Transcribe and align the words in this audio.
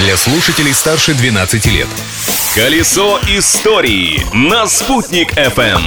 для 0.00 0.16
слушателей 0.16 0.72
старше 0.72 1.14
12 1.14 1.66
лет. 1.66 1.86
Колесо 2.54 3.20
истории 3.28 4.22
на 4.32 4.66
«Спутник 4.66 5.34
FM. 5.34 5.80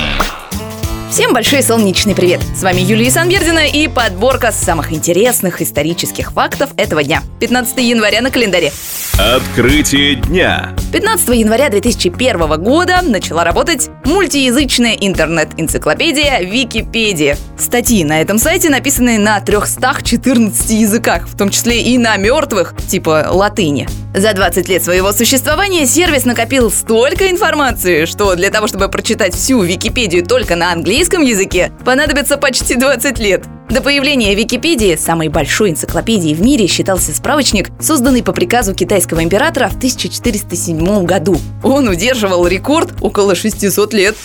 Всем 1.10 1.34
большой 1.34 1.64
солнечный 1.64 2.16
привет! 2.16 2.42
С 2.56 2.62
вами 2.62 2.82
Юлия 2.82 3.10
Санбердина 3.10 3.68
и 3.68 3.88
подборка 3.88 4.52
самых 4.52 4.94
интересных 4.94 5.62
исторических 5.62 6.32
фактов 6.32 6.70
этого 6.78 7.04
дня. 7.04 7.24
15 7.40 7.78
января 7.80 8.22
на 8.22 8.30
календаре. 8.30 8.72
Открытие 9.18 10.16
дня. 10.16 10.76
15 10.94 11.30
января 11.30 11.70
2001 11.70 12.62
года 12.62 13.00
начала 13.02 13.44
работать 13.44 13.90
мультиязычная 14.06 14.94
интернет-энциклопедия 14.94 16.42
Википедия. 16.42 17.36
Статьи 17.58 18.04
на 18.04 18.22
этом 18.22 18.38
сайте 18.38 18.70
написаны 18.70 19.18
на 19.18 19.40
314 19.40 20.70
языках, 20.70 21.28
в 21.28 21.36
том 21.36 21.50
числе 21.50 21.82
и 21.82 21.98
на 21.98 22.16
мертвых, 22.18 22.76
типа 22.88 23.26
латыни. 23.32 23.88
За 24.14 24.34
20 24.34 24.70
лет 24.70 24.84
своего 24.84 25.12
существования 25.14 25.88
сервис 25.88 26.26
накопил 26.26 26.70
столько 26.70 27.32
информации, 27.32 28.06
что 28.06 28.36
для 28.36 28.52
того, 28.52 28.68
чтобы 28.68 28.88
прочитать 28.88 29.34
всю 29.34 29.64
Википедию 29.64 30.24
только 30.24 30.56
на 30.56 30.72
английском 30.72 31.24
языке, 31.24 31.72
понадобится 31.84 32.38
почти 32.38 32.76
20 32.76 33.18
лет. 33.18 33.44
До 33.74 33.82
появления 33.82 34.36
Википедии 34.36 34.96
самой 34.96 35.30
большой 35.30 35.72
энциклопедией 35.72 36.36
в 36.36 36.42
мире 36.44 36.68
считался 36.68 37.12
справочник, 37.12 37.72
созданный 37.82 38.22
по 38.22 38.32
приказу 38.32 38.76
китайского 38.76 39.24
императора 39.24 39.68
в 39.68 39.78
1407 39.78 41.06
году. 41.06 41.38
Он 41.64 41.88
удерживал 41.88 42.46
рекорд 42.46 42.94
около 43.02 43.34
600 43.34 43.94
лет. 43.96 44.16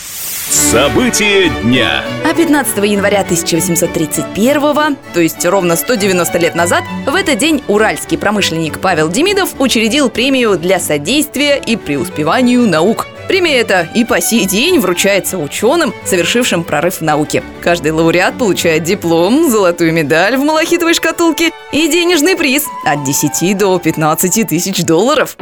События 0.50 1.50
дня. 1.62 2.02
А 2.24 2.32
15 2.32 2.78
января 2.84 3.20
1831, 3.20 4.96
то 5.12 5.20
есть 5.20 5.44
ровно 5.44 5.76
190 5.76 6.38
лет 6.38 6.54
назад, 6.54 6.84
в 7.06 7.14
этот 7.14 7.36
день 7.36 7.62
уральский 7.68 8.16
промышленник 8.16 8.78
Павел 8.78 9.10
Демидов 9.10 9.50
учредил 9.58 10.08
премию 10.08 10.56
для 10.56 10.80
содействия 10.80 11.58
и 11.58 11.76
преуспеванию 11.76 12.66
наук. 12.66 13.06
Премия 13.28 13.58
эта 13.58 13.90
и 13.94 14.06
по 14.06 14.22
сей 14.22 14.46
день 14.46 14.78
вручается 14.78 15.36
ученым, 15.36 15.92
совершившим 16.06 16.64
прорыв 16.64 17.00
в 17.00 17.02
науке. 17.02 17.42
Каждый 17.60 17.92
лауреат 17.92 18.38
получает 18.38 18.84
диплом, 18.84 19.50
золотую 19.50 19.92
медаль 19.92 20.38
в 20.38 20.44
малахитовой 20.44 20.94
шкатулке 20.94 21.50
и 21.72 21.88
денежный 21.88 22.36
приз 22.36 22.64
от 22.86 23.04
10 23.04 23.58
до 23.58 23.78
15 23.78 24.48
тысяч 24.48 24.82
долларов. 24.82 25.36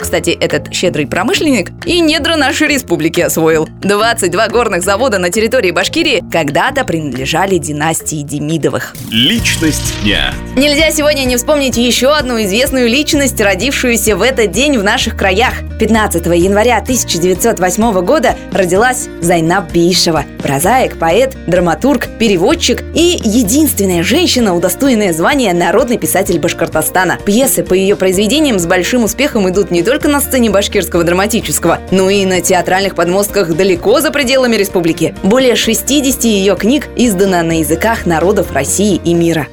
Кстати, 0.00 0.30
этот 0.30 0.72
щедрый 0.72 1.06
промышленник 1.06 1.72
и 1.84 2.00
недра 2.00 2.36
нашей 2.36 2.68
республики 2.68 3.20
освоил. 3.20 3.68
22 3.82 4.48
горных 4.48 4.82
завода 4.82 5.18
на 5.18 5.30
территории 5.30 5.72
Башкирии 5.72 6.24
когда-то 6.32 6.84
принадлежали 6.84 7.58
династии 7.58 8.22
Демидовых. 8.22 8.94
Личность 9.10 9.94
дня. 10.02 10.32
Нельзя 10.56 10.90
сегодня 10.90 11.24
не 11.24 11.36
вспомнить 11.36 11.76
еще 11.76 12.08
одну 12.08 12.42
известную 12.42 12.88
личность, 12.88 13.38
родившуюся 13.40 14.16
в 14.16 14.22
этот 14.22 14.50
день 14.52 14.78
в 14.78 14.82
наших 14.82 15.16
краях. 15.16 15.52
15 15.78 16.24
января 16.26 16.78
1908 16.78 18.00
года 18.02 18.36
родилась 18.52 19.06
Зайнаб 19.20 19.70
Бишева. 19.70 20.24
Прозаик, 20.42 20.98
поэт, 20.98 21.36
драматург, 21.46 22.08
переводчик 22.18 22.82
и 22.94 23.20
единственная 23.22 24.02
женщина, 24.02 24.56
удостоенная 24.56 25.12
звания 25.12 25.52
«Народный 25.52 25.98
писатель 25.98 26.38
Башкортостана». 26.38 27.18
Пьесы 27.24 27.62
по 27.62 27.74
ее 27.74 27.96
произведениям 27.96 28.58
с 28.58 28.66
большим 28.66 29.04
успехом 29.04 29.48
идут 29.48 29.70
не 29.70 29.82
только 29.82 29.89
на 29.90 30.20
сцене 30.20 30.50
башкирского 30.50 31.02
драматического, 31.02 31.80
но 31.90 32.08
и 32.10 32.24
на 32.24 32.40
театральных 32.40 32.94
подмостках 32.94 33.54
далеко 33.54 34.00
за 34.00 34.10
пределами 34.12 34.56
республики. 34.56 35.14
Более 35.22 35.56
60 35.56 36.24
ее 36.24 36.54
книг 36.54 36.88
издано 36.96 37.42
на 37.42 37.58
языках 37.58 38.06
народов 38.06 38.52
России 38.52 39.00
и 39.04 39.14
мира. 39.14 39.48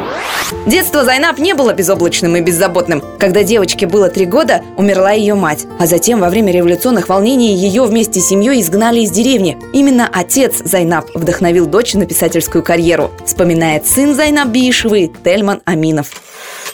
Детство 0.67 1.03
Зайнаб 1.03 1.39
не 1.39 1.53
было 1.53 1.73
безоблачным 1.73 2.35
и 2.35 2.41
беззаботным. 2.41 3.03
Когда 3.19 3.43
девочке 3.43 3.87
было 3.87 4.09
три 4.09 4.25
года, 4.25 4.61
умерла 4.77 5.11
ее 5.11 5.33
мать. 5.33 5.65
А 5.79 5.87
затем, 5.87 6.19
во 6.19 6.29
время 6.29 6.53
революционных 6.53 7.09
волнений, 7.09 7.55
ее 7.55 7.83
вместе 7.83 8.19
с 8.19 8.27
семьей 8.27 8.61
изгнали 8.61 8.99
из 8.99 9.11
деревни. 9.11 9.57
Именно 9.73 10.07
отец 10.11 10.61
Зайнаб 10.63 11.07
вдохновил 11.15 11.65
дочь 11.65 11.95
на 11.95 12.05
писательскую 12.05 12.63
карьеру, 12.63 13.11
вспоминает 13.25 13.87
сын 13.87 14.13
Зайнаб 14.15 14.49
Биишевой 14.49 15.11
Тельман 15.23 15.61
Аминов. 15.65 16.11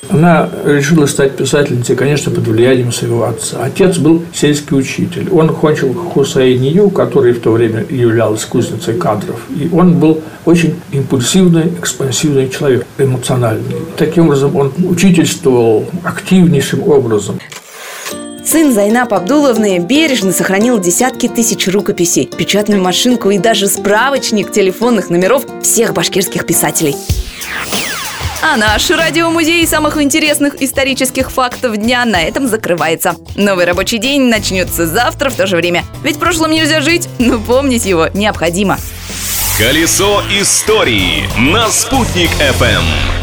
Она 0.10 0.50
решила 0.66 1.06
стать 1.06 1.36
писательницей, 1.36 1.96
конечно, 1.96 2.32
под 2.32 2.48
влиянием 2.48 2.92
своего 2.92 3.24
отца. 3.24 3.58
Отец 3.64 3.98
был 3.98 4.24
сельский 4.34 4.78
учитель. 4.78 5.30
Он 5.32 5.50
кончил 5.50 5.94
Хусайнию, 5.94 6.90
который 6.90 7.34
в 7.34 7.42
то 7.42 7.52
время 7.52 7.86
являлась 7.90 8.46
кузницей 8.46 8.96
кадров. 8.96 9.40
И 9.50 9.70
он 9.72 10.00
был 10.00 10.22
очень 10.46 10.76
импульсивный, 10.92 11.68
экспансивный 11.80 12.50
человек, 12.50 12.86
эмоциональный. 12.98 13.78
Таким 13.98 14.26
образом, 14.26 14.56
он 14.56 14.74
учительствовал 14.88 15.86
активнейшим 16.04 16.88
образом. 16.88 17.40
Сын 18.46 18.74
Зайнаб 18.74 19.14
Абдуловны 19.14 19.80
бережно 19.80 20.34
сохранил 20.34 20.78
десятки 20.78 21.30
тысяч 21.30 21.68
рукописей, 21.68 22.26
печатную 22.26 22.82
машинку 22.82 23.30
и 23.30 23.38
даже 23.38 23.68
справочник 23.68 24.52
телефонных 24.52 25.10
номеров 25.10 25.46
всех 25.62 25.94
башкирских 25.94 26.46
писателей. 26.46 26.96
А 28.46 28.58
наш 28.58 28.90
радиомузей 28.90 29.66
самых 29.66 29.96
интересных 30.02 30.62
исторических 30.62 31.32
фактов 31.32 31.78
дня 31.78 32.04
на 32.04 32.22
этом 32.22 32.50
закрывается. 32.50 33.16
Новый 33.38 33.64
рабочий 33.64 34.00
день 34.00 34.24
начнется 34.24 34.86
завтра 34.86 35.30
в 35.30 35.36
то 35.36 35.48
же 35.48 35.56
время. 35.56 35.86
Ведь 36.04 36.18
в 36.18 36.20
прошлом 36.20 36.52
нельзя 36.52 36.82
жить, 36.82 37.08
но 37.20 37.40
помнить 37.40 37.86
его 37.86 38.10
необходимо. 38.14 38.78
Колесо 39.58 40.22
истории 40.30 41.30
на 41.40 41.70
«Спутник 41.70 42.32
FM. 42.60 43.23